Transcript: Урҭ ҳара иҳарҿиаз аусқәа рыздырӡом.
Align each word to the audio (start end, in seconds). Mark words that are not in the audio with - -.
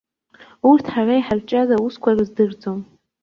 Урҭ 0.69 0.85
ҳара 0.93 1.13
иҳарҿиаз 1.19 1.69
аусқәа 1.75 2.11
рыздырӡом. 2.17 2.79